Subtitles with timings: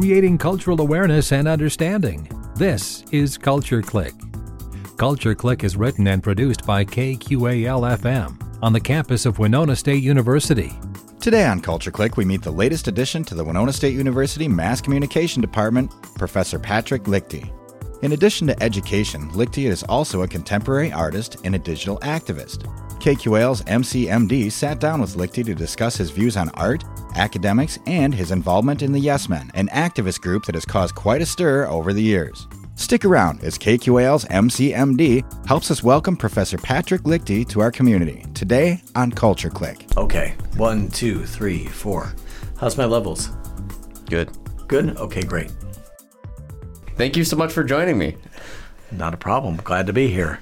[0.00, 2.26] creating cultural awareness and understanding.
[2.56, 4.14] This is Culture Click.
[4.96, 10.02] Culture Click is written and produced by KQAL FM on the campus of Winona State
[10.02, 10.72] University.
[11.20, 14.80] Today on Culture Click, we meet the latest addition to the Winona State University Mass
[14.80, 17.52] Communication Department, Professor Patrick Lichty.
[18.02, 22.64] In addition to education, Lichty is also a contemporary artist and a digital activist.
[22.98, 26.82] KQAL's MCMD sat down with Lichty to discuss his views on art,
[27.16, 31.20] academics, and his involvement in the Yes Men, an activist group that has caused quite
[31.20, 32.48] a stir over the years.
[32.74, 38.82] Stick around as KQAL's MCMD helps us welcome Professor Patrick Lichty to our community today
[38.94, 39.84] on Culture Click.
[39.98, 42.14] Okay, one, two, three, four.
[42.58, 43.28] How's my levels?
[44.08, 44.30] Good.
[44.68, 44.96] Good?
[44.96, 45.52] Okay, great.
[47.00, 48.16] Thank you so much for joining me.
[48.92, 49.56] Not a problem.
[49.56, 50.40] Glad to be here.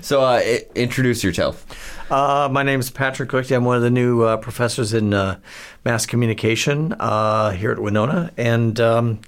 [0.00, 1.64] So, uh, I- introduce yourself.
[2.10, 3.54] Uh, my name is Patrick Lichty.
[3.54, 5.38] I'm one of the new uh, professors in uh,
[5.84, 9.20] mass communication uh, here at Winona, and um,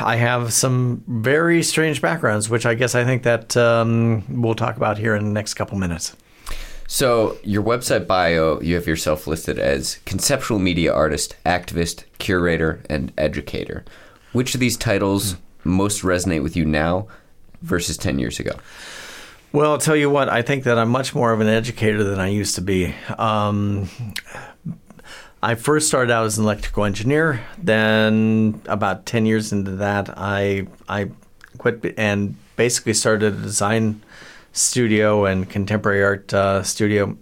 [0.00, 4.78] I have some very strange backgrounds, which I guess I think that um, we'll talk
[4.78, 6.16] about here in the next couple minutes.
[6.86, 13.12] So, your website bio, you have yourself listed as conceptual media artist, activist, curator, and
[13.18, 13.84] educator.
[14.32, 17.08] Which of these titles most resonate with you now
[17.62, 18.52] versus 10 years ago?
[19.52, 22.20] Well, I'll tell you what, I think that I'm much more of an educator than
[22.20, 22.94] I used to be.
[23.16, 23.88] Um,
[25.42, 27.40] I first started out as an electrical engineer.
[27.56, 31.10] Then, about 10 years into that, I, I
[31.56, 34.02] quit and basically started a design
[34.52, 37.16] studio and contemporary art uh, studio.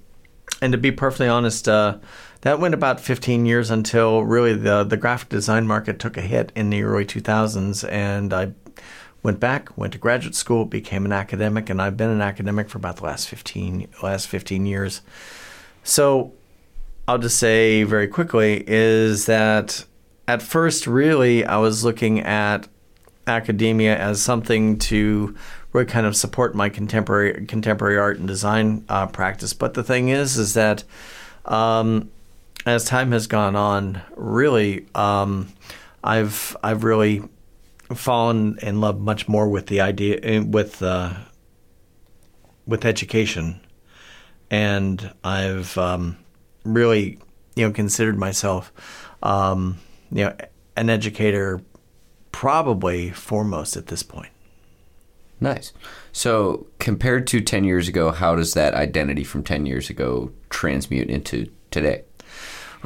[0.60, 1.98] And to be perfectly honest, uh,
[2.46, 6.52] that went about 15 years until really the, the graphic design market took a hit
[6.54, 7.90] in the early 2000s.
[7.90, 8.52] And I
[9.24, 12.78] went back, went to graduate school, became an academic, and I've been an academic for
[12.78, 15.02] about the last 15, last 15 years.
[15.82, 16.34] So
[17.08, 19.84] I'll just say very quickly is that
[20.28, 22.68] at first, really, I was looking at
[23.26, 25.34] academia as something to
[25.72, 29.52] really kind of support my contemporary contemporary art and design uh, practice.
[29.52, 30.84] But the thing is, is that
[31.44, 32.08] um,
[32.66, 35.48] as time has gone on, really, um,
[36.02, 37.22] I've I've really
[37.94, 41.14] fallen in love much more with the idea eh, with uh,
[42.66, 43.60] with education,
[44.50, 46.18] and I've um,
[46.64, 47.20] really
[47.54, 48.72] you know considered myself
[49.22, 49.78] um,
[50.10, 50.36] you know
[50.76, 51.62] an educator
[52.32, 54.30] probably foremost at this point.
[55.38, 55.72] Nice.
[56.12, 61.10] So, compared to 10 years ago, how does that identity from 10 years ago transmute
[61.10, 62.05] into today?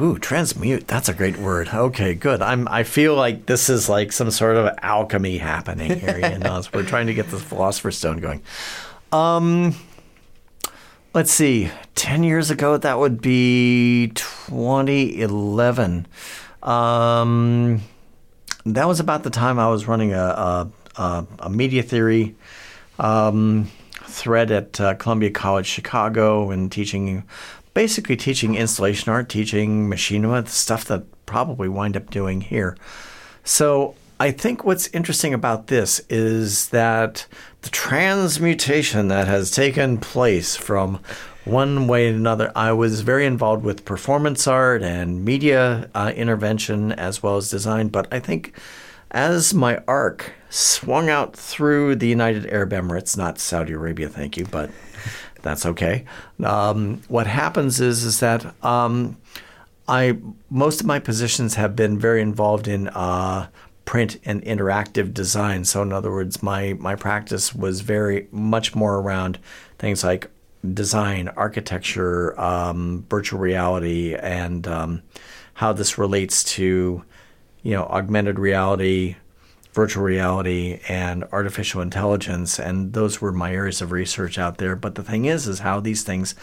[0.01, 0.87] Ooh, transmute.
[0.87, 1.69] That's a great word.
[1.75, 2.41] Okay, good.
[2.41, 2.67] I'm.
[2.69, 6.19] I feel like this is like some sort of alchemy happening here.
[6.19, 8.43] You know, we're trying to get the philosopher's stone going.
[9.13, 9.75] Um,
[11.13, 11.71] let's see.
[11.95, 16.07] Ten years ago, that would be 2011.
[16.63, 17.83] Um,
[18.65, 22.37] that was about the time I was running a a, a, a media theory
[22.99, 23.71] um,
[24.05, 27.25] thread at uh, Columbia College Chicago and teaching
[27.75, 32.77] basically teaching installation art, teaching machinima, the stuff that probably wind up doing here.
[33.45, 37.27] So I think what's interesting about this is that
[37.63, 41.01] the transmutation that has taken place from
[41.45, 42.53] one way to another.
[42.55, 47.89] I was very involved with performance art and media uh, intervention as well as design,
[47.89, 48.55] but I think
[49.11, 54.45] as my arc swung out through the United Arab Emirates, not Saudi Arabia, thank you,
[54.45, 54.71] but
[55.43, 56.05] that's okay.
[56.43, 59.17] Um, what happens is is that um,
[59.89, 60.19] I
[60.51, 63.49] most of my positions have been very involved in uh,
[63.85, 65.65] print and interactive design.
[65.65, 69.39] So in other words, my my practice was very much more around
[69.79, 70.31] things like
[70.75, 75.03] design, architecture, um, virtual reality, and um,
[75.55, 77.05] how this relates to
[77.63, 79.17] you know augmented reality,
[79.73, 84.77] virtual reality and artificial intelligence and those were my areas of research out there.
[84.77, 86.35] But the thing is is how these things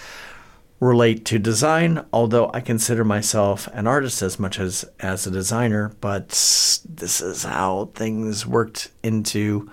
[0.80, 5.92] relate to design although i consider myself an artist as much as as a designer
[6.02, 9.68] but this is how things worked into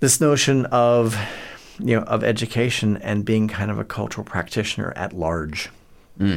[0.00, 1.18] this notion of
[1.78, 5.68] you know of education and being kind of a cultural practitioner at large
[6.16, 6.36] hmm.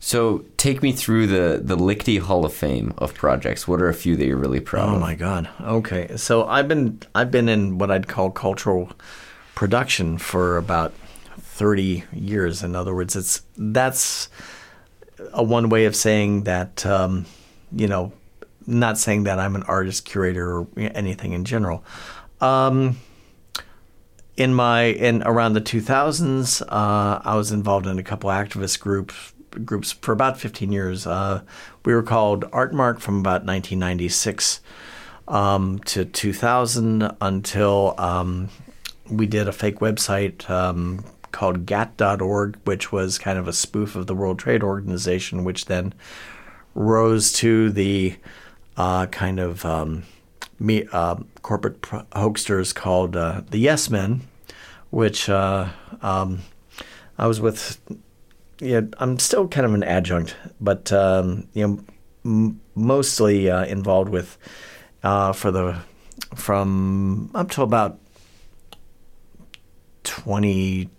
[0.00, 3.66] So, take me through the, the Lichty Hall of Fame of projects.
[3.66, 4.90] What are a few that you're really proud of?
[4.90, 5.00] Oh of?
[5.00, 5.48] my God.
[5.60, 8.92] Okay, so I've been I've been in what I'd call cultural
[9.56, 10.92] production for about
[11.40, 12.62] thirty years.
[12.62, 14.28] In other words, it's that's
[15.32, 17.26] a one way of saying that um,
[17.72, 18.12] you know,
[18.68, 21.84] not saying that I'm an artist, curator, or anything in general.
[22.40, 22.98] Um,
[24.36, 29.32] in my in around the 2000s, uh, I was involved in a couple activist groups
[29.64, 31.06] groups for about 15 years.
[31.06, 31.42] Uh,
[31.84, 34.60] we were called RTMark from about 1996
[35.28, 38.48] um, to 2000 until um,
[39.10, 44.06] we did a fake website um, called GATT.org, which was kind of a spoof of
[44.06, 45.94] the World Trade Organization, which then
[46.74, 48.16] rose to the
[48.76, 50.04] uh, kind of um,
[50.58, 54.22] me, uh, corporate pro- hoaxsters called uh, the Yes Men,
[54.90, 55.68] which uh,
[56.02, 56.40] um,
[57.18, 57.80] I was with.
[58.60, 61.84] Yeah, I'm still kind of an adjunct, but um, you know,
[62.24, 64.36] m- mostly uh, involved with
[65.02, 65.78] uh, for the
[66.34, 68.00] from up to about
[70.02, 70.90] twenty,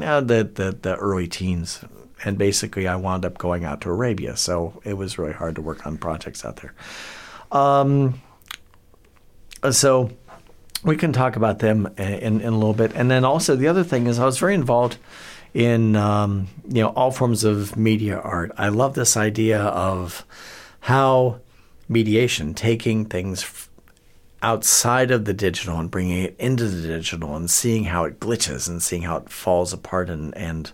[0.00, 1.84] uh, the, the the early teens,
[2.24, 5.62] and basically I wound up going out to Arabia, so it was really hard to
[5.62, 6.74] work on projects out there.
[7.52, 8.20] Um,
[9.70, 10.10] so
[10.84, 13.84] we can talk about them in, in a little bit, and then also the other
[13.84, 14.96] thing is I was very involved
[15.54, 18.52] in um, you know all forms of media art.
[18.56, 20.24] I love this idea of
[20.80, 21.40] how
[21.88, 23.68] mediation, taking things
[24.40, 28.68] outside of the digital and bringing it into the digital, and seeing how it glitches
[28.68, 30.72] and seeing how it falls apart and and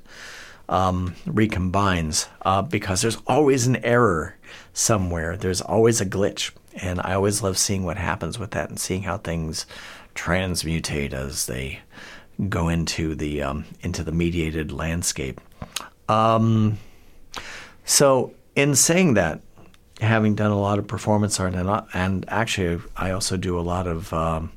[0.69, 4.37] um, recombines, uh, because there's always an error
[4.73, 5.37] somewhere.
[5.37, 9.03] There's always a glitch, and I always love seeing what happens with that and seeing
[9.03, 9.67] how things
[10.15, 11.81] transmutate as they
[12.49, 15.41] go into the um, into the mediated landscape.
[16.09, 16.79] Um,
[17.85, 19.41] so, in saying that,
[20.01, 23.87] having done a lot of performance art and and actually, I also do a lot
[23.87, 24.53] of um,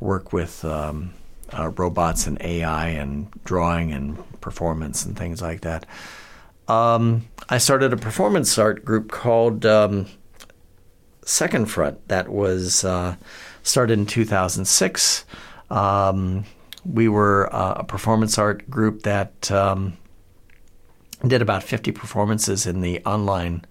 [0.00, 1.14] work with um,
[1.56, 5.86] uh, robots and AI and drawing and performance and things like that.
[6.68, 10.06] Um, I started a performance art group called um,
[11.24, 13.16] Second Front that was uh,
[13.62, 15.24] started in 2006.
[15.70, 16.44] Um,
[16.84, 19.96] we were uh, a performance art group that um,
[21.26, 23.64] did about 50 performances in the online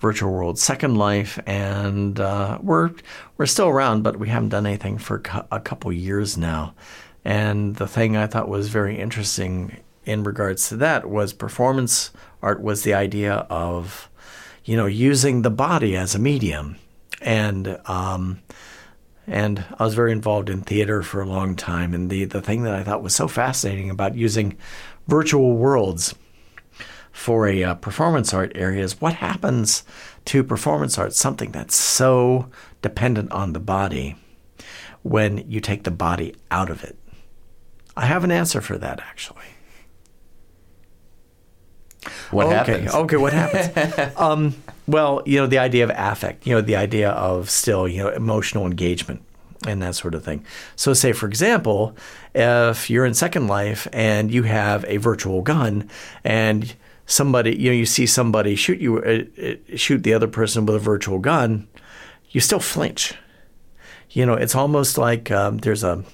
[0.00, 2.90] virtual world Second Life, and uh, we're
[3.36, 6.74] we're still around, but we haven't done anything for a couple years now.
[7.24, 12.10] And the thing I thought was very interesting in regards to that was performance
[12.42, 14.08] art was the idea of,
[14.64, 16.76] you know, using the body as a medium,
[17.20, 18.40] and um,
[19.30, 21.94] and I was very involved in theater for a long time.
[21.94, 24.58] And the the thing that I thought was so fascinating about using
[25.06, 26.14] virtual worlds
[27.12, 29.84] for a uh, performance art area is what happens
[30.26, 32.50] to performance art, something that's so
[32.82, 34.16] dependent on the body,
[35.02, 36.96] when you take the body out of it.
[37.96, 39.44] I have an answer for that actually.
[42.30, 42.56] What okay.
[42.56, 42.94] happens?
[42.94, 44.14] Okay, what happens?
[44.16, 44.54] um,
[44.86, 48.08] well, you know, the idea of affect, you know, the idea of still, you know,
[48.08, 49.22] emotional engagement
[49.66, 50.44] and that sort of thing.
[50.76, 51.94] So, say, for example,
[52.34, 55.88] if you're in Second Life and you have a virtual gun
[56.24, 56.74] and
[57.06, 60.76] somebody, you know, you see somebody shoot you, uh, uh, shoot the other person with
[60.76, 61.68] a virtual gun,
[62.30, 63.14] you still flinch.
[64.10, 66.04] You know, it's almost like um, there's a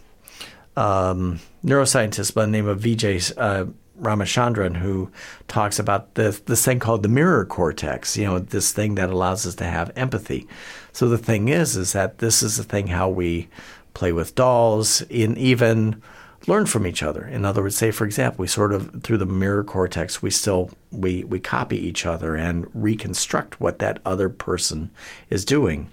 [0.77, 3.67] um, neuroscientist by the name of Vijay uh,
[4.01, 5.11] Ramachandran who
[5.49, 8.17] talks about this this thing called the mirror cortex.
[8.17, 10.47] You know, this thing that allows us to have empathy.
[10.93, 13.49] So the thing is, is that this is the thing how we
[13.95, 16.03] play with dolls, and even
[16.47, 17.27] learn from each other.
[17.27, 20.71] In other words, say for example, we sort of through the mirror cortex, we still
[20.91, 24.91] we we copy each other and reconstruct what that other person
[25.31, 25.91] is doing.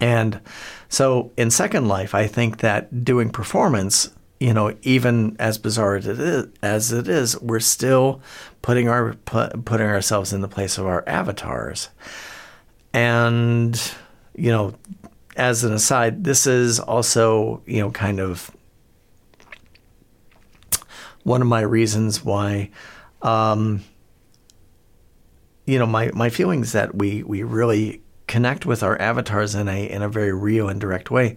[0.00, 0.40] And
[0.88, 4.10] so in Second Life, I think that doing performance
[4.40, 8.20] you know, even as bizarre as it is, we're still
[8.62, 11.88] putting our putting ourselves in the place of our avatars.
[12.92, 13.80] And
[14.34, 14.74] you know,
[15.36, 18.50] as an aside, this is also you know kind of
[21.22, 22.70] one of my reasons why.
[23.22, 23.82] Um,
[25.66, 29.88] you know, my, my feelings that we, we really connect with our avatars in a
[29.88, 31.36] in a very real and direct way.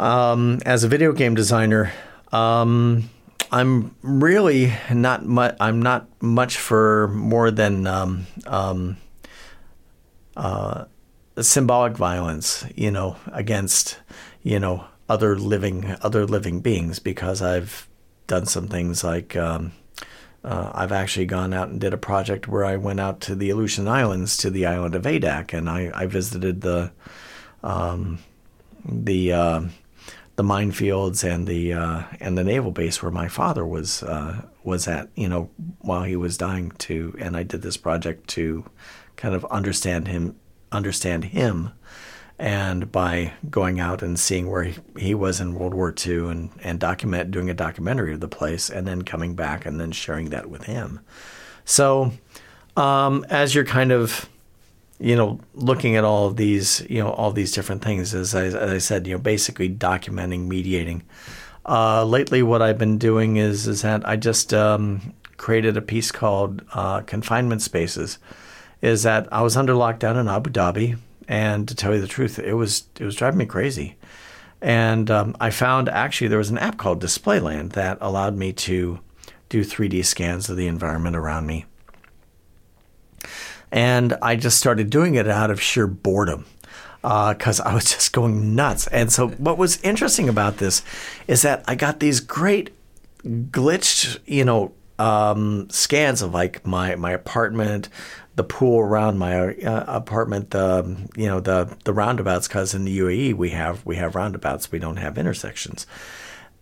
[0.00, 1.92] Um, as a video game designer,
[2.32, 3.10] um,
[3.52, 5.54] I'm really not much.
[5.60, 8.96] I'm not much for more than um, um,
[10.38, 10.86] uh,
[11.38, 13.98] symbolic violence, you know, against
[14.42, 17.86] you know other living other living beings because I've
[18.26, 19.72] done some things like um,
[20.42, 23.50] uh, I've actually gone out and did a project where I went out to the
[23.50, 26.90] Aleutian Islands to the island of Adak and I, I visited the
[27.62, 28.20] um,
[28.86, 29.60] the uh,
[30.40, 34.88] the minefields and the uh, and the naval base where my father was uh, was
[34.88, 36.70] at, you know, while he was dying.
[36.78, 38.64] To and I did this project to
[39.16, 40.36] kind of understand him,
[40.72, 41.72] understand him,
[42.38, 46.50] and by going out and seeing where he, he was in World War II and
[46.62, 50.30] and document doing a documentary of the place, and then coming back and then sharing
[50.30, 51.00] that with him.
[51.66, 52.12] So,
[52.78, 54.26] um, as you're kind of,
[55.00, 58.44] you know, looking at all of these, you know, all these different things, as I,
[58.44, 61.02] as I said, you know, basically documenting, mediating.
[61.64, 66.12] Uh, lately, what I've been doing is is that I just um, created a piece
[66.12, 68.18] called uh, "Confinement Spaces."
[68.82, 72.38] Is that I was under lockdown in Abu Dhabi, and to tell you the truth,
[72.38, 73.96] it was it was driving me crazy.
[74.62, 79.00] And um, I found actually there was an app called Display.land that allowed me to
[79.48, 81.64] do 3D scans of the environment around me.
[83.72, 86.44] And I just started doing it out of sheer boredom
[87.02, 88.86] because uh, I was just going nuts.
[88.88, 90.82] And so, what was interesting about this
[91.26, 92.70] is that I got these great
[93.24, 97.88] glitched, you know, um, scans of like my my apartment,
[98.36, 102.48] the pool around my uh, apartment, the you know the the roundabouts.
[102.48, 105.86] Because in the UAE we have we have roundabouts, we don't have intersections,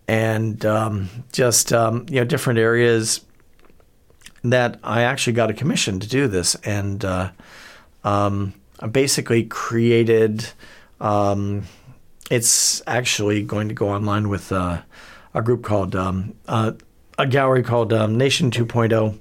[0.07, 3.21] and um, just um, you know different areas
[4.43, 7.31] that I actually got a commission to do this, and uh,
[8.03, 10.49] um, I basically created.
[10.99, 11.63] Um,
[12.29, 14.81] it's actually going to go online with uh,
[15.33, 16.73] a group called um, uh,
[17.17, 19.17] a gallery called um, Nation 2.0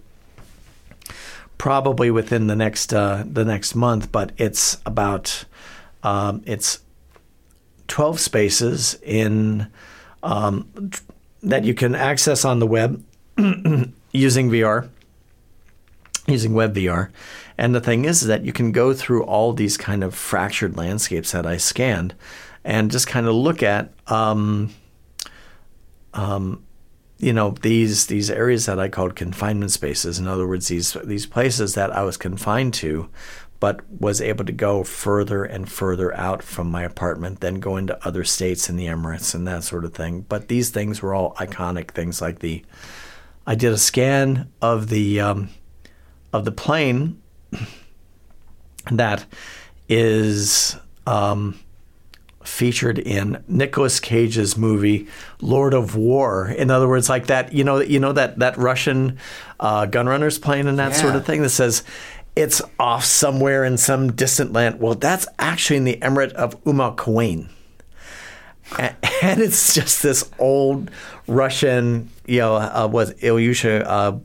[1.59, 5.45] probably within the next uh, the next month, but it's about
[6.03, 6.81] um, it's
[7.89, 9.67] twelve spaces in
[10.23, 10.91] um,
[11.43, 13.05] that you can access on the web
[14.13, 14.89] using VR,
[16.29, 17.11] using web VR.
[17.57, 21.33] And the thing is that you can go through all these kind of fractured landscapes
[21.33, 22.15] that I scanned,
[22.65, 23.93] and just kind of look at.
[24.07, 24.75] Um,
[26.15, 26.65] um,
[27.19, 30.19] you know these these areas that I called confinement spaces.
[30.19, 33.09] In other words, these these places that I was confined to,
[33.61, 38.07] but was able to go further and further out from my apartment, then go into
[38.07, 40.27] other states in the Emirates and that sort of thing.
[40.29, 42.65] But these things were all iconic things like the.
[43.47, 45.49] I did a scan of the um,
[46.33, 47.21] of the plane
[48.91, 49.25] that
[49.89, 51.59] is um,
[52.43, 55.07] featured in Nicolas Cage's movie
[55.41, 56.49] Lord of War.
[56.49, 59.19] In other words, like that, you know, you know that that Russian
[59.61, 61.01] uh, gunrunners plane and that yeah.
[61.01, 61.83] sort of thing that says
[62.37, 64.81] it's off somewhere in some distant land.
[64.81, 67.49] Well, that's actually in the emirate of Umm Quwain.
[69.21, 70.93] And it's just this old
[71.27, 74.19] Russian, you know, uh, was Ilyushin uh,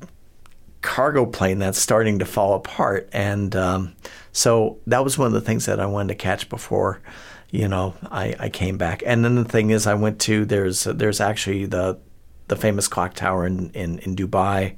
[0.84, 3.10] cargo plane that's starting to fall apart.
[3.12, 3.96] And um,
[4.32, 7.02] so that was one of the things that I wanted to catch before
[7.54, 9.04] you know, I, I came back.
[9.06, 12.00] And then the thing is, I went to there's there's actually the
[12.48, 14.75] the famous clock tower in in, in Dubai,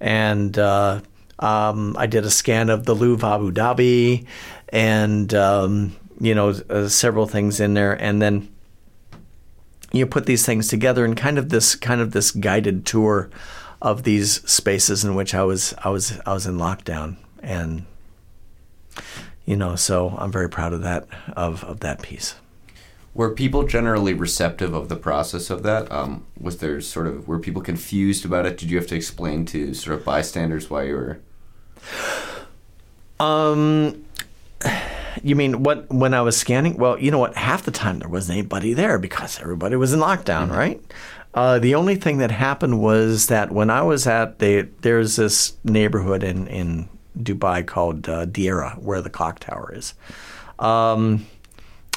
[0.00, 1.02] and uh,
[1.38, 4.26] um, I did a scan of the Louvre Abu Dhabi,
[4.70, 8.52] and um, you know uh, several things in there, and then
[9.92, 13.30] you put these things together and kind of this kind of this guided tour
[13.82, 17.86] of these spaces in which I was I was I was in lockdown and
[19.46, 22.34] you know, so I'm very proud of that of of that piece.
[23.14, 25.90] Were people generally receptive of the process of that?
[25.90, 28.56] Um, was there sort of were people confused about it?
[28.56, 31.20] Did you have to explain to sort of bystanders why you were?
[33.18, 34.04] Um,
[35.22, 36.76] you mean what when I was scanning?
[36.76, 37.34] Well, you know what?
[37.34, 40.52] Half the time there wasn't anybody there because everybody was in lockdown, mm-hmm.
[40.52, 40.80] right?
[41.32, 45.56] Uh, the only thing that happened was that when I was at the there's this
[45.62, 49.94] neighborhood in in Dubai called uh, Deira, where the clock tower is.
[50.58, 51.26] Um,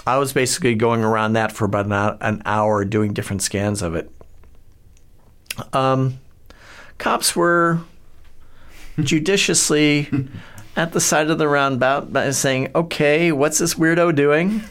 [0.06, 4.12] I was basically going around that for about an hour doing different scans of it.
[5.72, 6.20] Um,
[6.98, 7.82] cops were
[9.00, 10.10] judiciously
[10.76, 14.64] at the side of the roundabout by saying, "Okay, what's this weirdo doing?"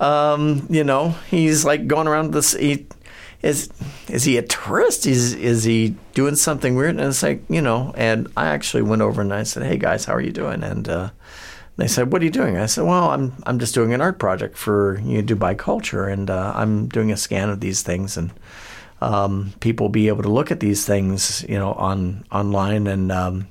[0.00, 2.52] Um, you know, he's like going around this.
[2.52, 2.86] He,
[3.42, 3.70] is
[4.08, 5.06] is he a tourist?
[5.06, 6.96] Is is he doing something weird?
[6.96, 7.94] And it's like you know.
[7.96, 10.88] And I actually went over and I said, "Hey guys, how are you doing?" And
[10.88, 11.10] uh,
[11.76, 14.18] they said, "What are you doing?" I said, "Well, I'm I'm just doing an art
[14.18, 18.16] project for you know, Dubai Culture, and uh, I'm doing a scan of these things,
[18.16, 18.30] and
[19.00, 23.10] um, people will be able to look at these things, you know, on online, and
[23.10, 23.48] um,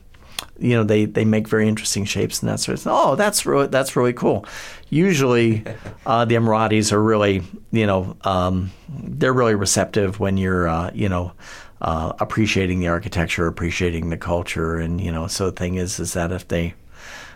[0.58, 2.94] you know they, they make very interesting shapes and that sort of thing.
[2.96, 4.46] Oh, that's really that's really cool.
[4.90, 5.64] Usually,
[6.06, 11.10] uh, the Emiratis are really you know um, they're really receptive when you're uh, you
[11.10, 11.34] know
[11.82, 15.28] uh, appreciating the architecture, appreciating the culture, and you know.
[15.28, 16.74] So the thing is, is that if they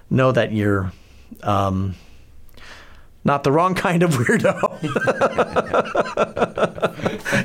[0.09, 0.91] know that you're
[1.43, 1.95] um,
[3.23, 4.81] not the wrong kind of weirdo,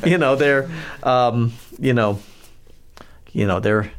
[0.06, 0.70] you know, they're
[1.02, 2.18] um, you know,
[3.32, 3.90] you know they're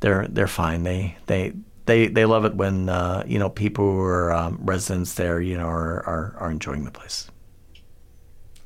[0.00, 0.82] they're they're fine.
[0.82, 1.52] They they
[1.86, 5.56] they they love it when uh, you know people who are um, residents there, you
[5.56, 7.30] know, are, are are enjoying the place.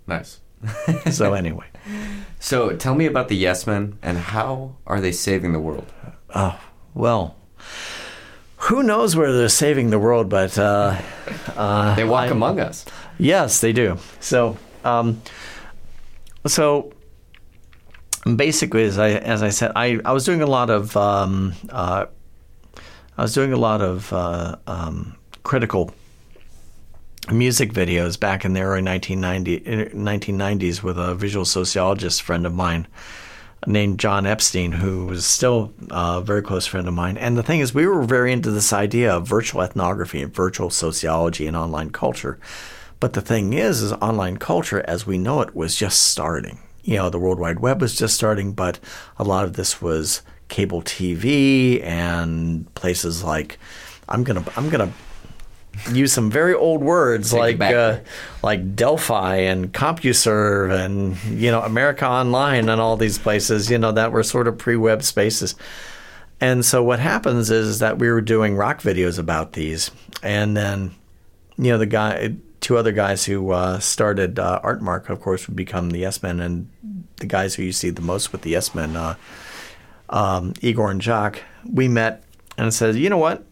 [0.06, 0.40] Nice.
[1.10, 1.66] so anyway,
[2.38, 5.86] so tell me about the Yes Men and how are they saving the world?
[6.34, 6.58] Oh
[6.94, 7.36] well,
[8.56, 10.96] who knows where they're saving the world, but uh,
[11.56, 12.84] uh, They walk I- among us.
[13.18, 13.98] Yes, they do.
[14.20, 15.22] So, um,
[16.46, 16.92] so
[18.24, 22.06] basically, as I as I said, I, I was doing a lot of um, uh,
[23.16, 25.92] I was doing a lot of uh, um, critical
[27.30, 32.86] music videos back in the early 1990, 1990s with a visual sociologist friend of mine
[33.66, 37.16] named John Epstein, who was still a very close friend of mine.
[37.16, 40.70] And the thing is, we were very into this idea of virtual ethnography and virtual
[40.70, 42.38] sociology and online culture.
[42.98, 46.58] But the thing is, is online culture as we know it was just starting.
[46.82, 48.78] You know, the World Wide Web was just starting, but
[49.16, 53.58] a lot of this was cable TV and places like
[54.08, 54.92] I'm gonna I'm gonna
[55.90, 58.00] use some very old words Take like uh,
[58.42, 63.92] like Delphi and CompuServe and you know America Online and all these places you know
[63.92, 65.54] that were sort of pre-web spaces.
[66.40, 69.90] And so what happens is that we were doing rock videos about these,
[70.22, 70.94] and then
[71.56, 75.56] you know the guy, two other guys who uh, started uh, RTMark, of course, would
[75.56, 76.70] become the Yes Men, and
[77.16, 79.16] the guys who you see the most with the Yes Men, uh,
[80.08, 82.24] um, Igor and Jacques, we met
[82.56, 83.44] and said, you know what,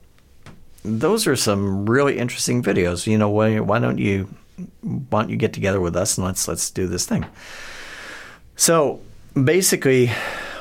[0.84, 3.06] those are some really interesting videos.
[3.06, 4.34] You know, why, why don't you
[4.82, 7.26] why don't you get together with us and let's let's do this thing.
[8.56, 9.00] So
[9.42, 10.10] basically,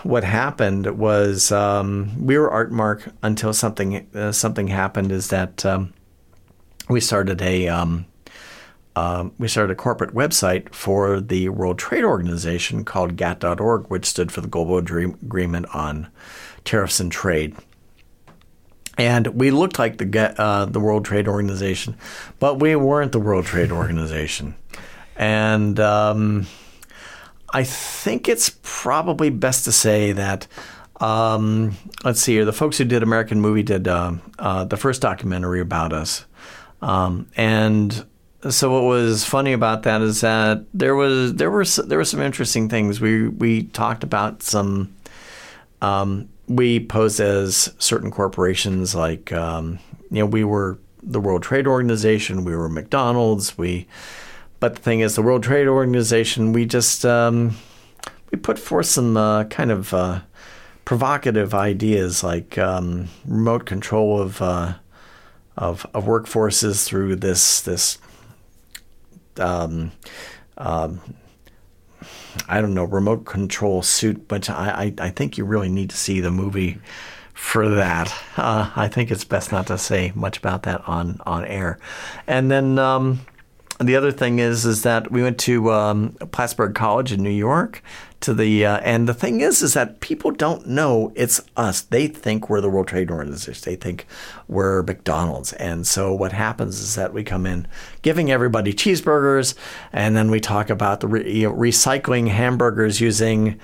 [0.03, 5.11] what happened was um, we were RTMark until something uh, something happened.
[5.11, 5.93] Is that um,
[6.89, 8.05] we started a um,
[8.95, 14.31] um, we started a corporate website for the World Trade Organization called GATT.org, which stood
[14.31, 16.07] for the Global Dream Agreement on
[16.65, 17.55] Tariffs and Trade.
[18.97, 21.95] And we looked like the uh, the World Trade Organization,
[22.39, 24.55] but we weren't the World Trade Organization.
[25.15, 26.47] And um,
[27.53, 30.47] I think it's probably best to say that.
[30.99, 32.45] Um, let's see here.
[32.45, 36.25] The folks who did American Movie did uh, uh, the first documentary about us,
[36.81, 38.05] um, and
[38.47, 42.21] so what was funny about that is that there was there were there were some
[42.21, 43.01] interesting things.
[43.01, 44.95] We we talked about some.
[45.81, 51.67] Um, we posed as certain corporations, like um, you know, we were the World Trade
[51.67, 53.87] Organization, we were McDonald's, we.
[54.59, 57.55] But the thing is, the World Trade Organization, we just um,
[58.31, 60.21] we put forth some uh, kind of uh,
[60.83, 64.73] provocative ideas, like um, remote control of, uh,
[65.55, 67.99] of of workforces through this this
[69.39, 69.91] um,
[70.57, 71.01] um,
[72.47, 75.97] I don't know remote control suit, but I, I I think you really need to
[75.97, 76.79] see the movie
[77.33, 78.13] for that.
[78.37, 81.79] Uh, I think it's best not to say much about that on on air,
[82.27, 82.79] and then.
[82.79, 83.21] Um,
[83.79, 87.81] the other thing is, is that we went to um, Plattsburgh College in New York.
[88.21, 91.79] To the uh, and the thing is, is that people don't know it's us.
[91.79, 93.63] They think we're the World Trade Organization.
[93.63, 94.07] They think
[94.49, 95.53] we're McDonald's.
[95.53, 97.65] And so what happens is that we come in
[98.01, 99.55] giving everybody cheeseburgers,
[99.93, 103.57] and then we talk about the re- you know, recycling hamburgers using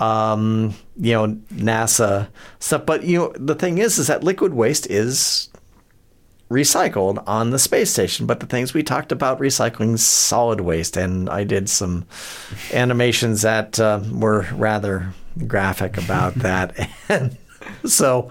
[0.00, 2.28] um, you know NASA
[2.58, 2.84] stuff.
[2.86, 5.49] But you know the thing is, is that liquid waste is
[6.50, 8.26] recycled on the space station.
[8.26, 12.06] But the things we talked about recycling solid waste, and I did some
[12.72, 15.14] animations that uh, were rather
[15.46, 17.36] graphic about that, and
[17.84, 18.28] so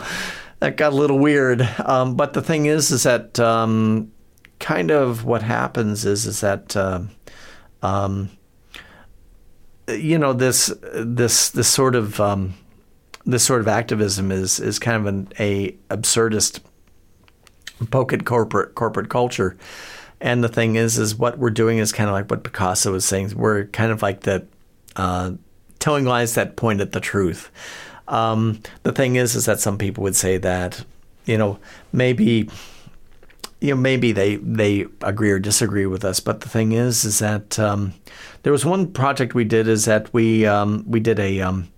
[0.60, 1.62] that got a little weird.
[1.79, 4.12] Um, but the thing is, is that um,
[4.60, 6.75] kind of what happens is is that.
[6.75, 7.01] Uh,
[7.82, 8.29] um,
[9.88, 12.53] you know this this this sort of um,
[13.25, 16.60] this sort of activism is is kind of an a absurdist
[17.91, 19.57] poke at corporate corporate culture.
[20.21, 23.05] And the thing is, is what we're doing is kind of like what Picasso was
[23.05, 23.33] saying.
[23.35, 24.47] We're kind of like that,
[24.97, 25.31] uh,
[25.79, 27.49] telling lies that point at the truth.
[28.09, 30.83] Um, the thing is, is that some people would say that,
[31.25, 31.59] you know,
[31.93, 32.49] maybe,
[33.61, 36.19] you know, maybe they they agree or disagree with us.
[36.19, 37.93] But the thing is, is that um,
[38.43, 41.69] there was one project we did is that we um, we did a um,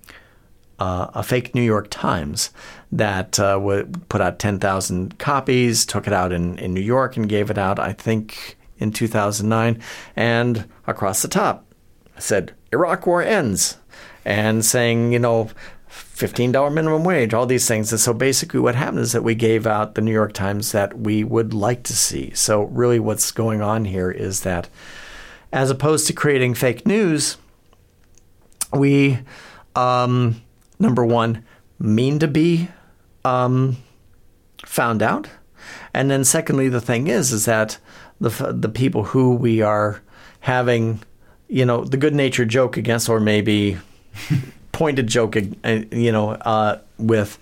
[0.82, 2.50] uh, a fake New York Times
[2.92, 7.52] that uh, put out 10,000 copies, took it out in, in New York and gave
[7.52, 9.80] it out, I think, in 2009.
[10.16, 11.72] And across the top
[12.18, 13.78] said, Iraq War ends.
[14.26, 15.50] And saying, you know,
[15.90, 17.92] $15 minimum wage, all these things.
[17.92, 20.98] And so basically, what happened is that we gave out the New York Times that
[20.98, 22.32] we would like to see.
[22.36, 24.70] So, really, what's going on here is that
[25.52, 27.38] as opposed to creating fake news,
[28.72, 29.20] we,
[29.76, 30.42] um,
[30.82, 31.44] number one,
[31.80, 32.70] mean to be
[33.24, 33.78] um,
[34.66, 35.30] found out,
[35.94, 37.78] and then secondly, the thing is, is that
[38.20, 40.02] the the people who we are
[40.42, 41.02] having,
[41.48, 43.78] you know, the good natured joke against, or maybe
[44.72, 47.38] pointed joke, uh, you know, uh, with,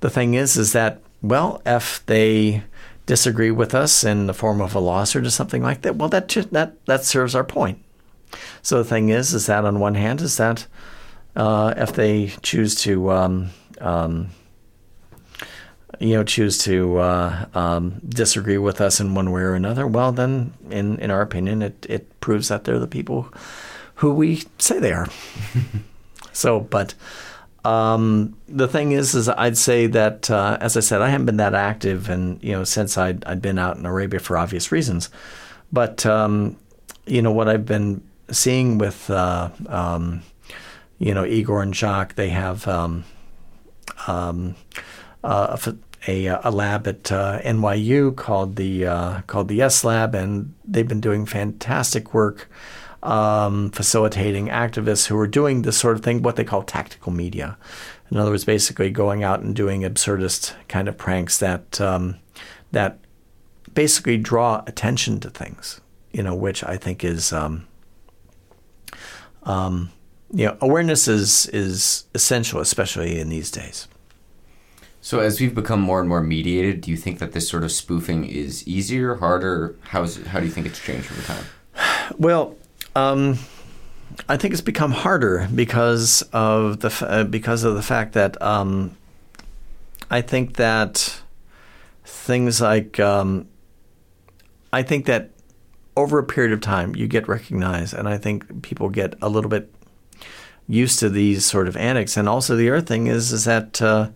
[0.00, 2.62] the thing is, is that well, if they
[3.06, 6.08] disagree with us in the form of a lawsuit or to something like that, well,
[6.08, 7.82] that that that serves our point.
[8.62, 10.66] So the thing is, is that on one hand, is that
[11.38, 14.30] uh, if they choose to, um, um,
[16.00, 20.10] you know, choose to uh, um, disagree with us in one way or another, well,
[20.10, 23.32] then, in in our opinion, it it proves that they're the people
[23.96, 25.08] who we say they are.
[26.32, 26.94] so, but.
[27.64, 31.36] Um, the thing is, is I'd say that, uh, as I said, I haven't been
[31.38, 35.10] that active, and you know, since I'd, I'd been out in Arabia for obvious reasons.
[35.70, 36.56] But um,
[37.04, 40.22] you know, what I've been seeing with, uh, um,
[40.98, 43.04] you know, Igor and Jacques, they have um,
[44.06, 44.54] um,
[45.22, 45.56] uh,
[46.06, 50.88] a, a, lab at uh, NYU called the uh, called the Yes Lab, and they've
[50.88, 52.48] been doing fantastic work
[53.02, 57.56] um, facilitating activists who are doing this sort of thing, what they call tactical media.
[58.10, 62.16] In other words, basically going out and doing absurdist kind of pranks that um,
[62.72, 62.98] that
[63.74, 65.80] basically draw attention to things,
[66.12, 67.66] you know, which I think is, um,
[69.44, 69.90] um,
[70.32, 73.88] you know, awareness is is essential, especially in these days.
[75.00, 77.72] So, as we've become more and more mediated, do you think that this sort of
[77.72, 79.76] spoofing is easier, harder?
[79.84, 81.44] How's how do you think it's changed over time?
[82.16, 82.56] Well,
[82.96, 83.38] um,
[84.28, 88.96] I think it's become harder because of the uh, because of the fact that um,
[90.10, 91.20] I think that
[92.04, 93.46] things like um,
[94.72, 95.30] I think that
[95.96, 99.50] over a period of time you get recognized, and I think people get a little
[99.50, 99.72] bit
[100.68, 102.16] used to these sort of antics.
[102.16, 104.10] And also the other thing is is that uh,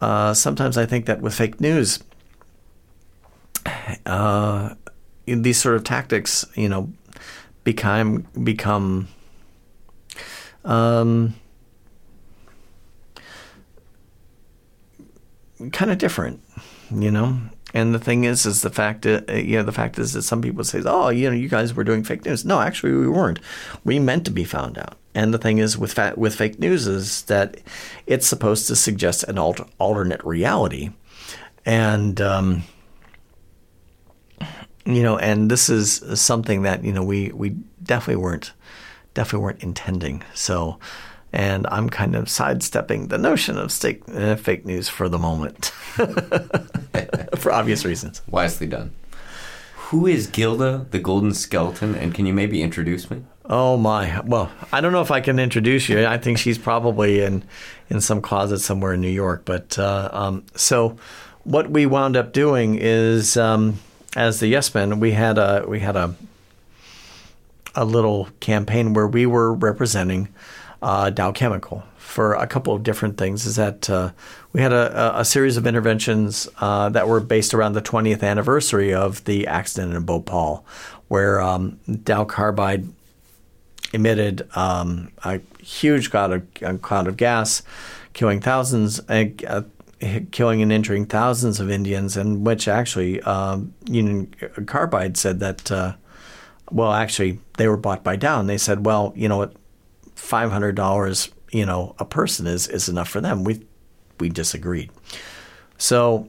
[0.00, 2.02] uh, sometimes I think that with fake news,
[4.06, 4.74] uh,
[5.26, 6.92] these sort of tactics, you know,
[7.64, 9.08] become become
[10.64, 11.34] um,
[15.72, 16.40] kind of different,
[16.90, 17.38] you know.
[17.72, 20.40] And the thing is, is the fact, uh, you know, the fact is that some
[20.40, 23.40] people say, "Oh, you know, you guys were doing fake news." No, actually, we weren't.
[23.82, 24.96] We meant to be found out.
[25.14, 27.56] And the thing is, with fa- with fake news, is that
[28.06, 30.90] it's supposed to suggest an alter- alternate reality,
[31.64, 32.64] and um,
[34.84, 37.50] you know, and this is something that you know we we
[37.82, 38.52] definitely weren't
[39.14, 40.22] definitely weren't intending.
[40.34, 40.78] So,
[41.32, 45.66] and I'm kind of sidestepping the notion of stake, uh, fake news for the moment,
[47.36, 48.20] for obvious reasons.
[48.28, 48.90] Wisely done.
[49.76, 53.22] Who is Gilda the Golden Skeleton, and can you maybe introduce me?
[53.46, 54.20] Oh my!
[54.20, 56.06] Well, I don't know if I can introduce you.
[56.06, 57.44] I think she's probably in
[57.90, 59.42] in some closet somewhere in New York.
[59.44, 60.96] But uh, um, so,
[61.44, 63.36] what we wound up doing is.
[63.36, 63.78] Um,
[64.16, 66.14] as the Yes Men, we had a we had a
[67.74, 70.28] a little campaign where we were representing
[70.80, 73.46] uh, Dow Chemical for a couple of different things.
[73.46, 74.10] Is that uh,
[74.52, 78.94] we had a, a, series of interventions uh, that were based around the 20th anniversary
[78.94, 80.64] of the accident in Bhopal,
[81.08, 82.86] where um, Dow Carbide
[83.94, 87.62] emitted um, a huge cloud of, cloud of gas,
[88.12, 89.62] killing thousands, uh,
[90.32, 94.34] killing and injuring thousands of Indians, and which actually um, Union
[94.66, 95.70] Carbide said that.
[95.70, 95.94] Uh,
[96.70, 99.54] well, actually, they were bought by Dow, and they said, well, you know what,
[100.14, 103.44] five hundred dollars, you know, a person is is enough for them.
[103.44, 103.64] We
[104.18, 104.90] we disagreed.
[105.78, 106.28] So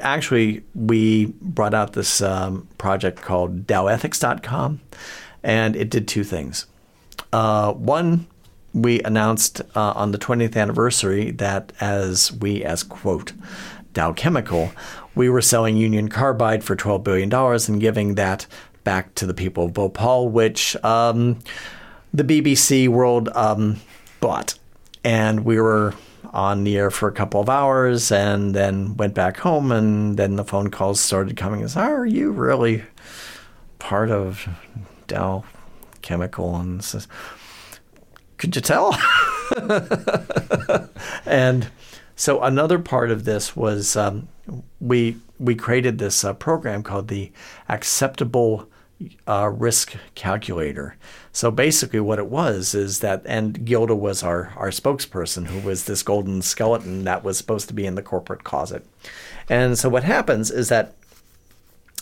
[0.00, 4.80] actually, we brought out this um, project called DowEthics.com,
[5.46, 6.66] and it did two things.
[7.32, 8.26] Uh, one,
[8.74, 13.32] we announced uh, on the 20th anniversary that as we, as quote,
[13.94, 14.72] Dow Chemical,
[15.14, 18.46] we were selling Union Carbide for $12 billion and giving that
[18.82, 21.38] back to the people of Bhopal, which um,
[22.12, 23.76] the BBC World um,
[24.20, 24.58] bought.
[25.04, 25.94] And we were
[26.32, 29.70] on the air for a couple of hours and then went back home.
[29.70, 31.62] And then the phone calls started coming.
[31.62, 32.82] As, are you really
[33.78, 34.48] part of
[35.06, 35.44] Dow
[36.02, 36.56] Chemical?
[36.56, 37.08] And says,
[38.38, 38.96] could you tell?
[41.26, 41.68] and
[42.14, 44.28] so another part of this was um,
[44.80, 47.30] we we created this uh, program called the
[47.68, 48.68] Acceptable
[49.28, 50.96] uh, Risk Calculator.
[51.32, 55.84] So basically, what it was is that, and Gilda was our our spokesperson, who was
[55.84, 58.86] this golden skeleton that was supposed to be in the corporate closet.
[59.48, 60.94] And so what happens is that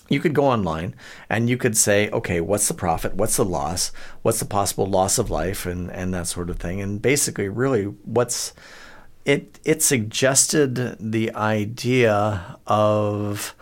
[0.08, 0.94] you could go online
[1.30, 3.14] and you could say, okay, what's the profit?
[3.14, 3.90] What's the loss?
[4.22, 6.80] What's the possible loss of life and, and that sort of thing?
[6.80, 8.52] And basically, really, what's
[9.24, 13.54] it, it suggested the idea of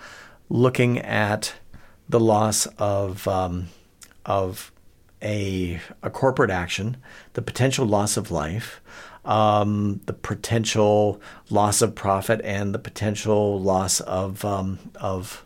[0.48, 1.54] looking at
[2.08, 3.68] the loss of, um,
[4.26, 4.72] of
[5.22, 6.96] a, a corporate action,
[7.34, 8.80] the potential loss of life,
[9.24, 15.44] um, the potential loss of profit and the potential loss of um, of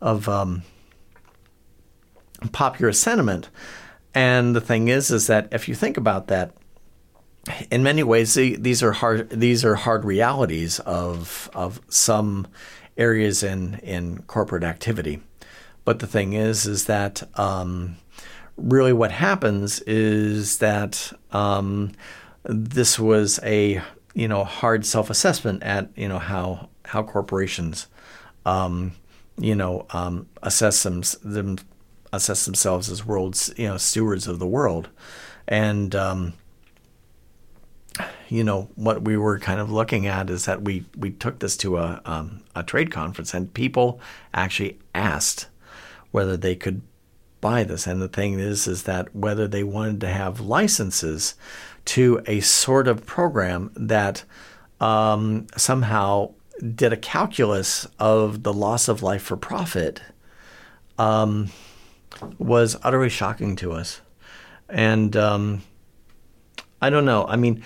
[0.00, 0.62] of um,
[2.52, 3.48] popular sentiment.
[4.14, 6.52] And the thing is, is that if you think about that,
[7.70, 9.30] in many ways, these are hard.
[9.30, 12.48] These are hard realities of of some
[12.96, 15.20] areas in in corporate activity.
[15.84, 17.98] But the thing is, is that um,
[18.56, 21.92] really what happens is that um,
[22.44, 23.80] this was a
[24.14, 27.86] you know hard self assessment at you know how how corporations
[28.44, 28.92] um,
[29.38, 31.58] you know um, assess them, them
[32.12, 34.88] assess themselves as world's you know stewards of the world,
[35.46, 36.32] and um,
[38.28, 41.56] you know what we were kind of looking at is that we we took this
[41.58, 44.00] to a um, a trade conference and people
[44.34, 45.48] actually asked
[46.10, 46.82] whether they could
[47.40, 47.86] buy this.
[47.86, 51.34] And the thing is is that whether they wanted to have licenses
[51.86, 54.24] to a sort of program that
[54.80, 56.32] um, somehow
[56.74, 60.00] did a calculus of the loss of life for profit
[60.98, 61.50] um,
[62.38, 64.00] was utterly shocking to us.
[64.68, 65.62] And um,
[66.80, 67.26] I don't know.
[67.26, 67.62] I mean,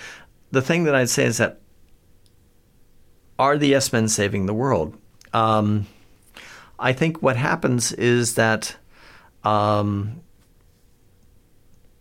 [0.50, 1.61] the thing that I'd say is that
[3.38, 4.98] are the yes men saving the world?
[5.33, 5.87] Um,
[6.79, 8.76] I think what happens is that
[9.44, 10.20] um,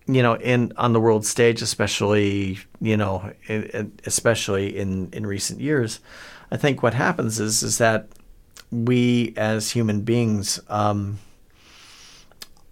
[0.06, 3.32] you know, in on the world stage, especially you know,
[4.06, 6.00] especially in in recent years,
[6.52, 8.08] I think what happens is is that
[8.72, 11.20] we as human beings um,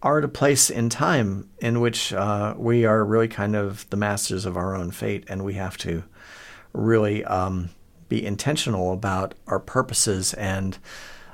[0.02, 3.98] are at a place in time in which uh, we are really kind of the
[3.98, 6.04] masters of our own fate, and we have to
[6.74, 7.70] really um,
[8.10, 10.78] be intentional about our purposes and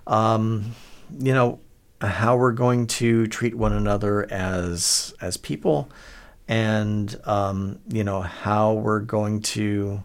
[0.07, 0.75] um,
[1.19, 1.59] you know
[2.01, 5.89] how we're going to treat one another as as people,
[6.47, 10.03] and um, you know how we're going to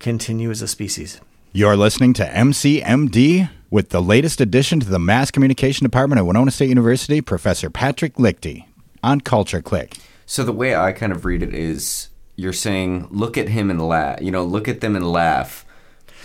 [0.00, 1.20] continue as a species.
[1.52, 6.50] You're listening to MCMD with the latest addition to the Mass Communication Department at Winona
[6.50, 8.66] State University, Professor Patrick Lichty
[9.02, 9.96] on Culture Click.
[10.26, 13.80] So the way I kind of read it is you're saying look at him and
[13.80, 15.64] laugh, you know, look at them and laugh.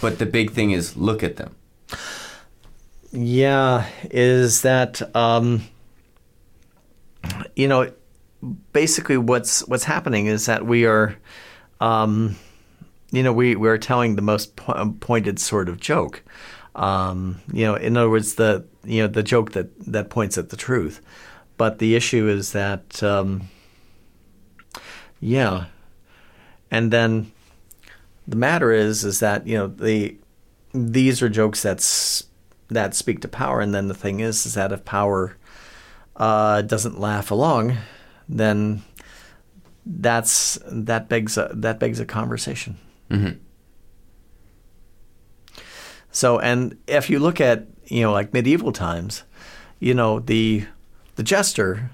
[0.02, 1.56] But the big thing is look at them.
[3.14, 5.64] Yeah, is that um,
[7.56, 7.94] you know
[8.74, 11.16] basically what's what's happening is that we are
[11.80, 12.36] um,
[13.14, 16.24] you know we we are telling the most po- pointed sort of joke.
[16.76, 20.50] Um, you know, in other words, the you know the joke that that points at
[20.50, 21.00] the truth.
[21.56, 23.50] But the issue is that um,
[25.20, 25.66] yeah,
[26.72, 27.32] and then
[28.28, 30.18] the matter is is that you know the
[30.74, 32.26] these are jokes that's
[32.70, 33.62] that speak to power.
[33.62, 35.38] And then the thing is, is that if power
[36.16, 37.78] uh, doesn't laugh along,
[38.28, 38.82] then
[39.86, 42.80] that's that begs a, that begs a conversation.
[43.14, 43.38] Mm-hmm.
[46.12, 49.24] So, and if you look at you know like medieval times,
[49.80, 50.66] you know the
[51.16, 51.92] the jester,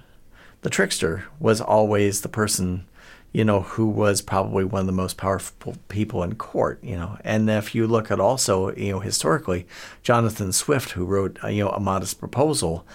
[0.62, 2.86] the trickster was always the person
[3.32, 7.17] you know, who was probably one of the most powerful people in court, you know.
[7.23, 9.67] And if you look at also, you know, historically,
[10.01, 12.88] Jonathan Swift, who wrote, uh, you know, A Modest Proposal,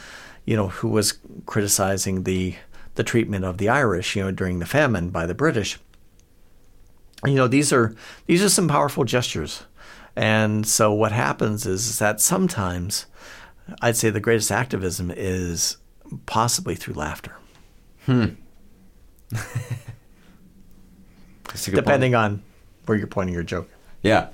[0.44, 2.56] you know, who was criticizing the
[2.96, 5.78] the treatment of the Irish, you know, during the famine by the British.
[7.26, 7.94] You know, these are
[8.26, 9.64] these are some powerful gestures.
[10.16, 13.06] And so what happens is, is that sometimes
[13.80, 15.78] I'd say the greatest activism is
[16.26, 17.36] possibly through laughter.
[18.06, 18.26] Hmm.
[21.64, 22.24] depending point.
[22.24, 22.42] on
[22.86, 23.68] where you're pointing your joke.
[24.02, 24.28] Yeah.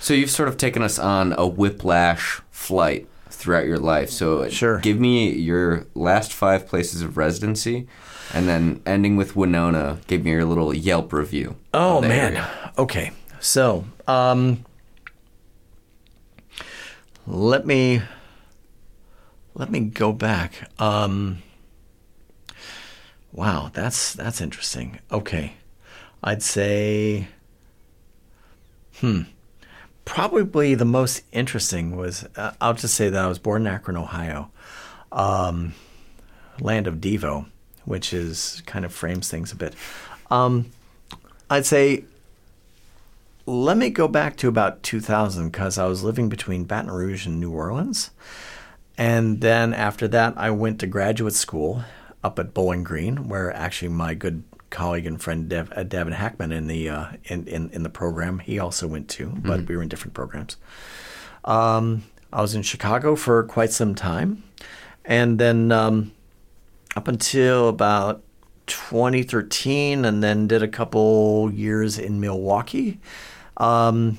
[0.00, 4.10] So you've sort of taken us on a whiplash flight throughout your life.
[4.10, 4.78] So sure.
[4.80, 7.86] give me your last five places of residency,
[8.32, 9.98] and then ending with Winona.
[10.06, 11.56] Give me your little Yelp review.
[11.72, 12.36] Oh man.
[12.36, 12.72] Area.
[12.78, 13.12] Okay.
[13.40, 14.64] So um,
[17.26, 18.02] let me
[19.54, 20.70] let me go back.
[20.80, 21.42] Um,
[23.32, 24.98] wow, that's that's interesting.
[25.12, 25.54] Okay.
[26.22, 27.28] I'd say,
[28.96, 29.22] hmm,
[30.04, 33.96] probably the most interesting was uh, I'll just say that I was born in Akron,
[33.96, 34.50] Ohio,
[35.12, 35.74] um,
[36.60, 37.46] land of Devo,
[37.84, 39.74] which is kind of frames things a bit.
[40.30, 40.70] Um,
[41.50, 42.04] I'd say
[43.46, 47.38] let me go back to about 2000 because I was living between Baton Rouge and
[47.38, 48.10] New Orleans.
[48.96, 51.84] And then after that, I went to graduate school
[52.22, 56.52] up at Bowling Green, where actually my good colleague and friend Dev, uh, Devin Hackman
[56.52, 58.38] in the uh, in, in, in the program.
[58.38, 59.66] He also went to, but mm-hmm.
[59.66, 60.56] we were in different programs.
[61.44, 64.42] Um, I was in Chicago for quite some time,
[65.04, 66.12] and then um,
[66.96, 68.22] up until about
[68.66, 73.00] 2013, and then did a couple years in Milwaukee.
[73.56, 74.18] Um,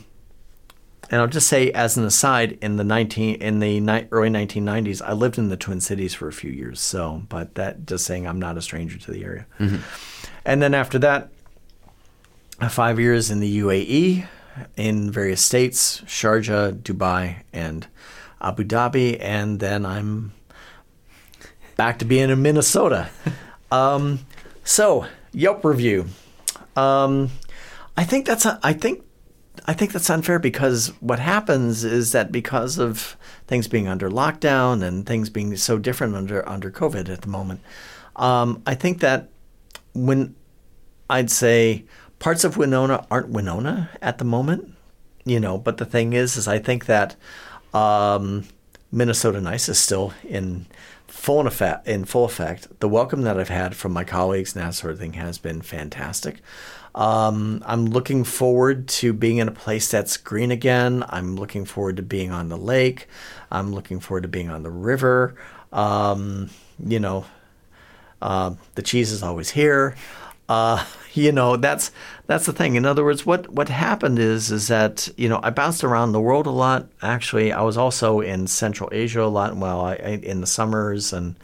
[1.12, 5.02] and I'll just say, as an aside, in the 19 in the ni- early 1990s,
[5.04, 6.80] I lived in the Twin Cities for a few years.
[6.80, 9.46] So, but that just saying, I'm not a stranger to the area.
[10.46, 11.30] And then after that,
[12.60, 14.28] uh, five years in the UAE,
[14.78, 17.88] in various states, Sharjah, Dubai, and
[18.42, 20.32] Abu Dhabi, and then I'm
[21.76, 23.10] back to being in Minnesota.
[23.72, 24.20] Um,
[24.64, 26.06] so Yelp review.
[26.76, 27.32] Um,
[27.98, 29.04] I think that's a, I think
[29.66, 34.84] I think that's unfair because what happens is that because of things being under lockdown
[34.84, 37.62] and things being so different under under COVID at the moment,
[38.16, 39.30] um, I think that
[39.94, 40.36] when
[41.10, 41.86] I'd say
[42.20, 44.74] parts of Winona aren't Winona at the moment,
[45.24, 45.58] you know.
[45.58, 47.16] But the thing is, is I think that
[47.74, 48.46] um,
[48.92, 50.66] Minnesota Nice is still in
[51.16, 51.88] full effect.
[51.88, 55.00] In full effect, the welcome that I've had from my colleagues and that sort of
[55.00, 56.42] thing has been fantastic.
[56.94, 61.04] Um, I'm looking forward to being in a place that's green again.
[61.10, 63.08] I'm looking forward to being on the lake.
[63.50, 65.36] I'm looking forward to being on the river.
[65.72, 66.50] Um,
[66.86, 67.26] you know,
[68.22, 69.96] uh, the cheese is always here.
[70.48, 71.92] Uh, you know, that's
[72.28, 72.76] that's the thing.
[72.76, 76.22] In other words, what what happened is is that you know I bounced around the
[76.22, 76.88] world a lot.
[77.02, 79.56] Actually, I was also in Central Asia a lot.
[79.56, 81.36] Well, I, in the summers and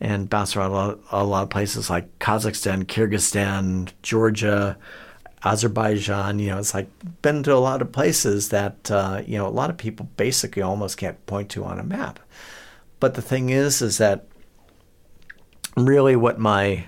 [0.00, 4.76] and bounced around a lot, a lot of places like Kazakhstan, Kyrgyzstan, Georgia,
[5.44, 6.38] Azerbaijan.
[6.38, 6.88] You know, it's like
[7.22, 10.62] been to a lot of places that uh, you know a lot of people basically
[10.62, 12.20] almost can't point to on a map.
[13.00, 14.26] But the thing is, is that
[15.76, 16.86] really what my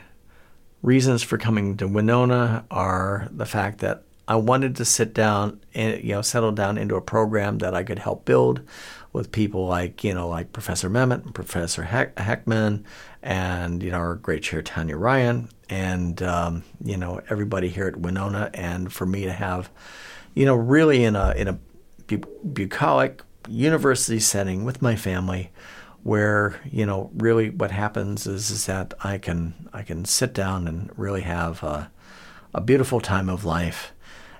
[0.82, 6.02] reasons for coming to Winona are the fact that I wanted to sit down and
[6.02, 8.60] you know settle down into a program that I could help build
[9.12, 12.84] with people like you know like Professor Mehmet and Professor Heck- Heckman
[13.22, 15.48] and you know our great chair Tanya Ryan.
[15.68, 18.50] And um, you know everybody here at Winona.
[18.54, 19.70] And for me to have
[20.34, 21.58] you know really in a in a
[22.06, 25.50] bu- bucolic university setting with my family
[26.02, 30.66] where you know really what happens is is that I can I can sit down
[30.66, 31.90] and really have a,
[32.54, 33.92] a beautiful time of life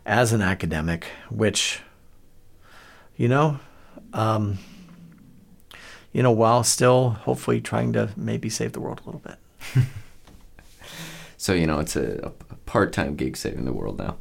[0.07, 1.81] as an academic, which
[3.17, 3.61] you know,
[4.13, 4.59] um,
[6.13, 9.37] you know, while still hopefully trying to maybe save the world a little bit.
[11.41, 14.19] So you know, it's a, a part-time gig saving the world now.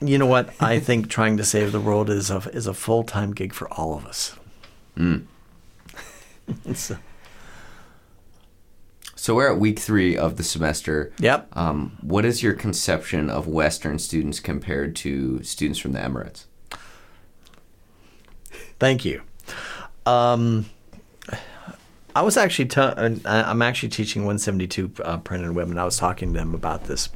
[0.00, 0.54] You know what?
[0.60, 3.68] I think trying to save the world is a is a full time gig for
[3.72, 4.36] all of us.
[6.74, 6.98] So-
[9.16, 11.12] So we're at week three of the semester.
[11.18, 11.48] Yep.
[11.56, 16.44] Um, what is your conception of Western students compared to students from the Emirates?
[18.78, 19.22] Thank you.
[20.06, 20.66] Um,
[22.14, 25.78] I was actually t- uh, I'm actually teaching 172 uh, printed women.
[25.78, 27.08] I was talking to them about this.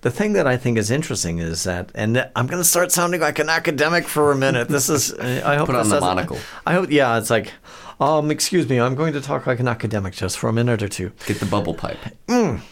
[0.00, 3.20] The thing that I think is interesting is that, and I'm going to start sounding
[3.20, 4.68] like an academic for a minute.
[4.68, 6.38] This is I hope Put on the monocle.
[6.64, 7.18] I hope yeah.
[7.18, 7.52] It's like,
[8.00, 10.88] um, excuse me, I'm going to talk like an academic just for a minute or
[10.88, 11.12] two.
[11.26, 11.98] Get the bubble pipe.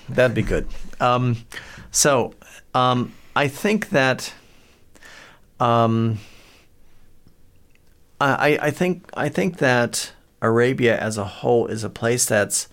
[0.09, 0.69] That'd be good.
[1.01, 1.37] Um,
[1.91, 2.35] so,
[2.75, 4.33] um, I think that,
[5.59, 6.19] um,
[8.21, 12.69] I, I think I think that Arabia as a whole is a place that's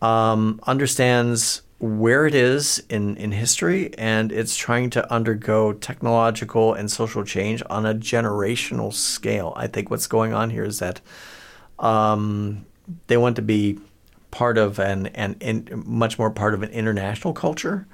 [0.00, 6.90] um, understands where it is in, in history and it's trying to undergo technological and
[6.90, 9.54] social change on a generational scale.
[9.56, 11.00] I think what's going on here is that
[11.78, 12.66] um,
[13.06, 13.78] they want to be
[14.30, 17.86] part of an in, much more part of an international culture,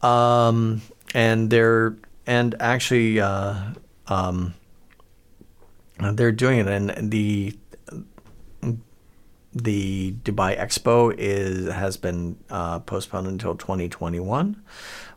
[0.00, 0.80] um,
[1.14, 3.54] and they're and actually uh,
[4.08, 4.54] um,
[5.98, 6.66] they're doing it.
[6.68, 7.54] And the
[9.52, 14.62] the Dubai Expo is has been uh, postponed until 2021,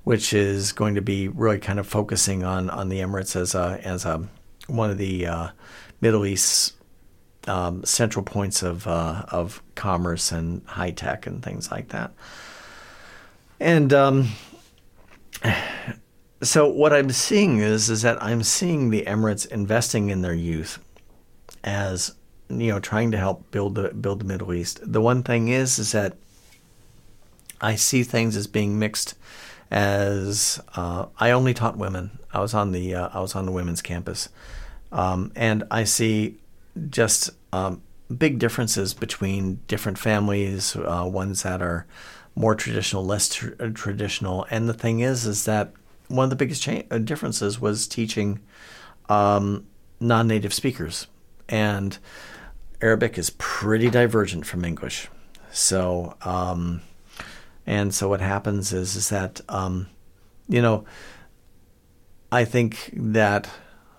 [0.04, 3.80] which is going to be really kind of focusing on on the Emirates as a
[3.84, 4.28] as a
[4.67, 5.50] one of the uh,
[6.02, 6.76] Middle East
[7.48, 12.12] um, central points of uh, of commerce and high tech and things like that.
[13.60, 14.30] And um,
[16.42, 20.84] so what I'm seeing is is that I'm seeing the Emirates investing in their youth
[21.63, 22.15] as
[22.60, 24.79] you know trying to help build the build the Middle East.
[24.83, 26.15] The one thing is is that
[27.62, 29.15] I see things as being mixed.
[29.71, 33.51] As uh, I only taught women, I was on the uh, I was on the
[33.51, 34.29] women's campus,
[34.91, 36.37] um, and I see
[36.89, 37.81] just um,
[38.15, 40.75] big differences between different families.
[40.75, 41.87] Uh, ones that are
[42.35, 45.71] more traditional, less tr- uh, traditional, and the thing is, is that
[46.08, 48.41] one of the biggest cha- uh, differences was teaching
[49.10, 49.65] um,
[49.99, 51.08] non-native speakers,
[51.49, 51.97] and
[52.84, 55.08] Arabic is pretty divergent from English.
[55.52, 56.81] So, um,
[57.65, 59.88] and so what happens is is that um,
[60.50, 60.84] you know,
[62.29, 63.50] I think that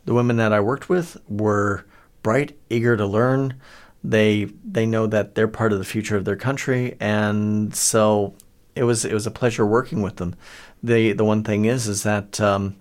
[0.05, 1.87] the women that I worked with were
[2.23, 3.55] bright, eager to learn.
[4.03, 8.35] They they know that they're part of the future of their country, and so
[8.75, 10.37] it was it was a pleasure working with them.
[10.83, 12.77] The the one thing is is that um,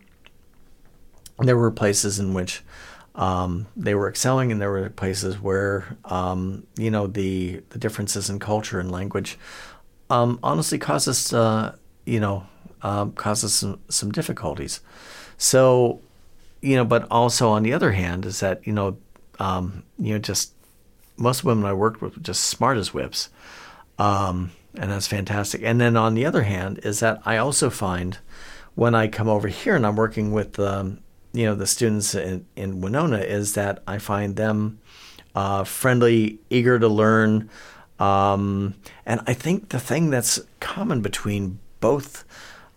[1.39, 2.61] there were places in which
[3.15, 8.29] um, they were excelling, and there were places where um, you know the the differences
[8.29, 9.37] in culture and language
[10.09, 12.45] um, honestly caused us uh, you know
[12.81, 14.81] um, caused us some, some difficulties.
[15.37, 16.01] So
[16.61, 18.97] you know, but also on the other hand is that you know
[19.39, 20.53] um, you know just
[21.17, 23.29] most women I worked with were just smart as whips.
[23.99, 25.61] Um, and that's fantastic.
[25.63, 28.17] And then on the other hand, is that I also find
[28.75, 30.99] when I come over here and I'm working with um,
[31.33, 34.79] you know the students in, in Winona, is that I find them
[35.35, 37.49] uh, friendly, eager to learn,
[37.99, 38.75] um,
[39.05, 42.23] and I think the thing that's common between both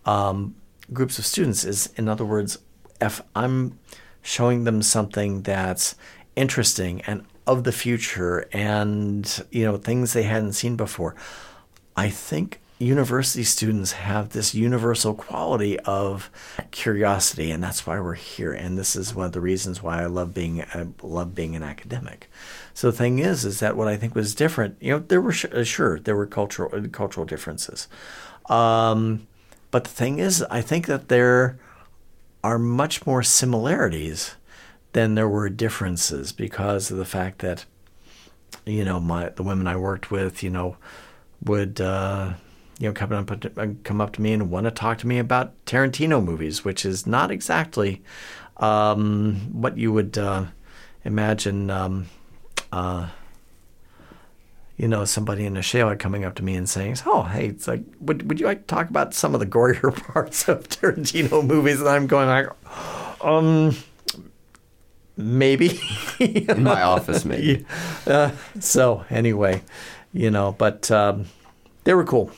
[0.05, 0.55] um,
[0.91, 2.57] groups of students is, in other words,
[2.99, 3.79] if I'm
[4.21, 5.95] showing them something that's
[6.35, 11.15] interesting and of the future and you know things they hadn't seen before
[11.95, 16.29] I think university students have this universal quality of
[16.71, 18.53] curiosity, and that's why we're here.
[18.53, 21.63] And this is one of the reasons why I love being I love being an
[21.63, 22.29] academic.
[22.73, 24.77] So the thing is, is that what I think was different.
[24.79, 27.87] You know, there were uh, sure there were cultural uh, cultural differences,
[28.47, 29.27] um,
[29.71, 31.57] but the thing is, I think that there
[32.43, 34.35] are much more similarities
[34.93, 37.65] than there were differences because of the fact that
[38.65, 40.77] you know my the women I worked with, you know
[41.43, 42.33] would uh,
[42.79, 45.17] you know come up uh, come up to me and want to talk to me
[45.19, 48.03] about Tarantino movies, which is not exactly
[48.57, 50.45] um, what you would uh,
[51.03, 51.69] imagine.
[51.69, 52.07] Um,
[52.71, 53.09] uh,
[54.77, 57.67] you know, somebody in a Shayla coming up to me and saying, "Oh, hey, it's
[57.67, 61.45] like, would would you like to talk about some of the gorier parts of Tarantino
[61.45, 62.47] movies?" And I'm going like,
[63.21, 63.75] um,
[65.17, 65.79] maybe
[66.19, 67.65] in my office, maybe.
[68.05, 69.63] Uh, so anyway,
[70.13, 71.25] you know, but um,
[71.83, 72.31] they were cool.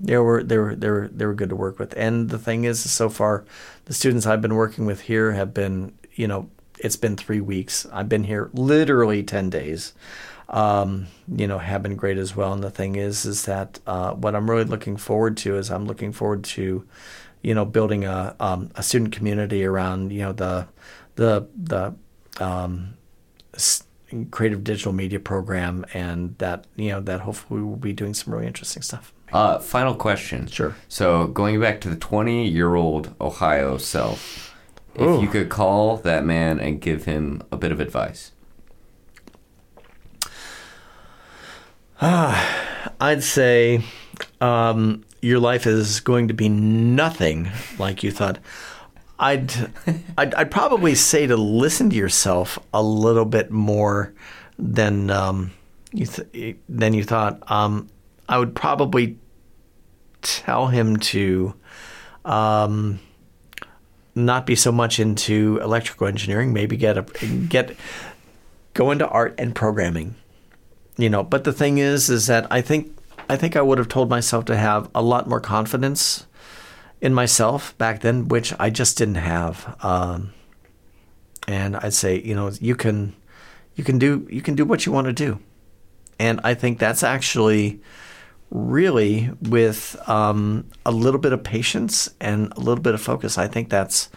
[0.00, 1.94] They were they were they were they were good to work with.
[1.96, 3.44] And the thing is, so far,
[3.84, 7.86] the students I've been working with here have been, you know, it's been three weeks.
[7.92, 9.94] I've been here literally ten days.
[10.48, 12.52] Um, you know, have been great as well.
[12.52, 15.86] And the thing is, is that uh, what I'm really looking forward to is I'm
[15.86, 16.86] looking forward to,
[17.42, 20.66] you know, building a um, a student community around you know the
[21.14, 21.94] the the
[22.40, 22.94] um,
[24.30, 28.34] creative digital media program, and that you know that hopefully we will be doing some
[28.34, 29.12] really interesting stuff.
[29.32, 30.46] Uh, final question.
[30.46, 30.76] Sure.
[30.88, 34.54] So going back to the 20 year old Ohio self,
[34.94, 35.20] if Ooh.
[35.20, 38.32] you could call that man and give him a bit of advice.
[42.00, 43.82] Ah, I'd say
[44.40, 48.38] um, your life is going to be nothing like you thought.
[49.18, 49.52] I'd,
[50.18, 54.12] I'd, I'd probably say to listen to yourself a little bit more
[54.58, 55.52] than um,
[55.92, 57.50] you th- than you thought.
[57.50, 57.88] Um,
[58.28, 59.18] I would probably
[60.22, 61.54] tell him to
[62.24, 63.00] um,
[64.14, 66.52] not be so much into electrical engineering.
[66.52, 67.02] Maybe get a
[67.48, 67.76] get
[68.72, 70.14] go into art and programming.
[70.96, 72.96] You know, but the thing is, is that I think
[73.28, 76.26] I think I would have told myself to have a lot more confidence
[77.00, 79.76] in myself back then, which I just didn't have.
[79.82, 80.32] Um,
[81.46, 83.14] and I'd say, you know, you can,
[83.74, 85.38] you can do, you can do what you want to do,
[86.18, 87.80] and I think that's actually
[88.54, 93.36] really with um, a little bit of patience and a little bit of focus.
[93.36, 94.08] I think that's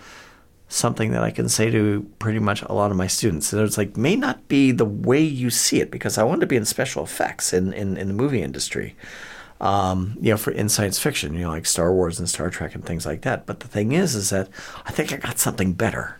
[0.69, 3.51] something that I can say to pretty much a lot of my students.
[3.51, 6.47] And it's like may not be the way you see it because I wanted to
[6.47, 8.95] be in special effects in, in, in the movie industry
[9.59, 12.75] um, you know, for in science fiction, you know, like Star Wars and Star Trek
[12.75, 13.45] and things like that.
[13.45, 14.49] But the thing is, is that
[14.85, 16.19] I think I got something better,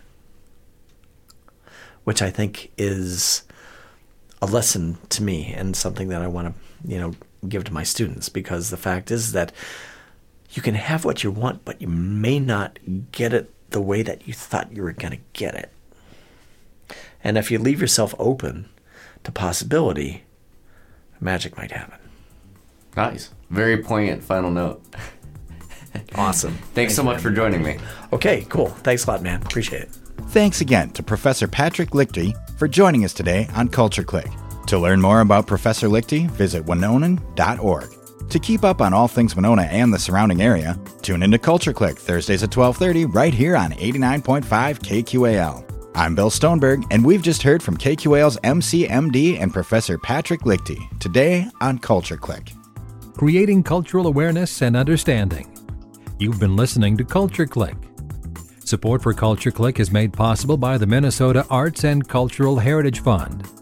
[2.04, 3.44] which I think is
[4.42, 7.14] a lesson to me and something that I want to, you know,
[7.46, 9.52] give to my students because the fact is that
[10.50, 12.78] you can have what you want, but you may not
[13.12, 15.72] get it the way that you thought you were going to get it.
[17.22, 18.68] And if you leave yourself open
[19.24, 20.24] to possibility,
[21.20, 21.98] magic might happen.
[22.96, 23.30] Nice.
[23.50, 24.82] Very poignant final note.
[26.14, 26.54] awesome.
[26.54, 27.22] Thanks Thank so much man.
[27.22, 27.78] for joining me.
[28.12, 28.68] Okay, cool.
[28.68, 29.42] Thanks a lot, man.
[29.42, 29.90] Appreciate it.
[30.28, 34.28] Thanks again to Professor Patrick Lichty for joining us today on Culture Click.
[34.68, 37.88] To learn more about Professor Lichty, visit winonan.org.
[38.28, 41.96] To keep up on all things Winona and the surrounding area, tune into Culture Click
[41.96, 45.64] Thursdays at 12:30 right here on 89.5 KQAL.
[45.94, 51.48] I'm Bill Stoneberg, and we've just heard from KQAL's MCMD and Professor Patrick Lichty today
[51.62, 52.52] on Culture Click.
[53.16, 55.50] creating cultural awareness and understanding.
[56.20, 57.74] You've been listening to Culture Click.
[58.64, 63.57] Support for Culture Click is made possible by the Minnesota Arts and Cultural Heritage Fund.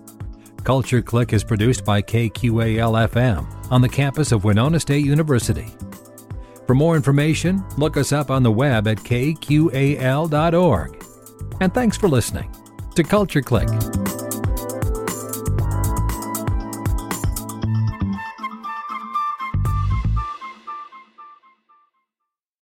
[0.66, 5.68] Culture Click is produced by KQAL FM on the campus of Winona State University.
[6.66, 9.94] For more information, look us up on the web at kqal.org.
[11.60, 12.52] And thanks for listening
[12.96, 13.68] to Culture Click.